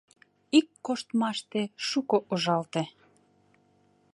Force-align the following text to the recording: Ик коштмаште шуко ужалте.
Ик 0.57 0.67
коштмаште 0.85 1.61
шуко 1.87 2.17
ужалте. 2.31 2.83